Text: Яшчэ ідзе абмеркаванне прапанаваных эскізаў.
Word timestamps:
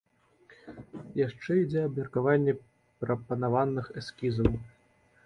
Яшчэ 1.19 1.51
ідзе 1.63 1.83
абмеркаванне 1.87 2.53
прапанаваных 3.05 3.93
эскізаў. 4.03 4.53